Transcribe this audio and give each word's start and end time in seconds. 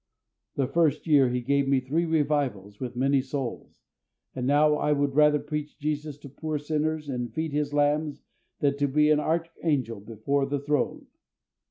The 0.55 0.65
first 0.65 1.05
year 1.05 1.29
He 1.29 1.41
gave 1.41 1.67
me 1.67 1.79
three 1.79 2.05
revivals, 2.05 2.79
with 2.79 2.95
many 2.95 3.21
souls; 3.21 3.77
and 4.35 4.47
now 4.47 4.73
I 4.77 4.93
would 4.93 5.13
rather 5.13 5.37
preach 5.37 5.77
Jesus 5.77 6.17
to 6.21 6.27
poor 6.29 6.57
sinners 6.57 7.07
and 7.07 7.31
feed 7.31 7.53
His 7.53 7.71
lambs 7.71 8.23
than 8.61 8.77
to 8.77 8.87
be 8.87 9.11
an 9.11 9.19
archangel 9.19 9.99
before 9.99 10.47
the 10.47 10.59
Throne. 10.59 11.05